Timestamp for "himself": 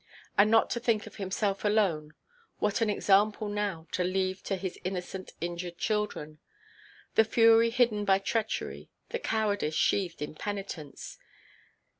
1.17-1.63